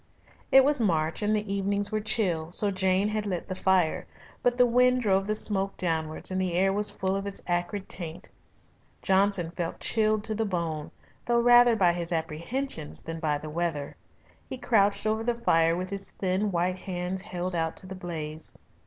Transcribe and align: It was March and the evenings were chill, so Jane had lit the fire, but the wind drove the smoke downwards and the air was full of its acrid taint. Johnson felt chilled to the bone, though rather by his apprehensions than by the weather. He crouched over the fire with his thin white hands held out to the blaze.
It 0.51 0.65
was 0.65 0.81
March 0.81 1.21
and 1.21 1.35
the 1.35 1.53
evenings 1.53 1.91
were 1.91 1.99
chill, 2.01 2.51
so 2.51 2.71
Jane 2.71 3.09
had 3.09 3.27
lit 3.27 3.47
the 3.47 3.53
fire, 3.53 4.07
but 4.41 4.57
the 4.57 4.65
wind 4.65 5.01
drove 5.03 5.27
the 5.27 5.35
smoke 5.35 5.77
downwards 5.77 6.31
and 6.31 6.41
the 6.41 6.55
air 6.55 6.73
was 6.73 6.89
full 6.89 7.15
of 7.15 7.27
its 7.27 7.39
acrid 7.45 7.87
taint. 7.87 8.31
Johnson 9.03 9.51
felt 9.51 9.79
chilled 9.79 10.23
to 10.23 10.33
the 10.33 10.43
bone, 10.43 10.89
though 11.27 11.37
rather 11.39 11.75
by 11.75 11.93
his 11.93 12.11
apprehensions 12.11 13.03
than 13.03 13.19
by 13.19 13.37
the 13.37 13.51
weather. 13.51 13.95
He 14.49 14.57
crouched 14.57 15.05
over 15.05 15.23
the 15.23 15.35
fire 15.35 15.75
with 15.77 15.91
his 15.91 16.09
thin 16.09 16.51
white 16.51 16.79
hands 16.79 17.21
held 17.21 17.53
out 17.53 17.77
to 17.77 17.85
the 17.85 17.93
blaze. 17.93 18.53